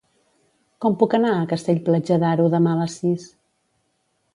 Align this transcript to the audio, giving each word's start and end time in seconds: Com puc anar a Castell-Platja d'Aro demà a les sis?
Com 0.85 0.95
puc 1.03 1.13
anar 1.19 1.35
a 1.41 1.45
Castell-Platja 1.53 2.21
d'Aro 2.25 2.51
demà 2.59 2.77
a 2.77 2.83
les 2.85 3.01
sis? 3.05 3.33